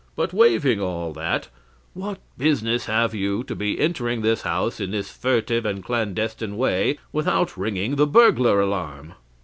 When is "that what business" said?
1.13-2.87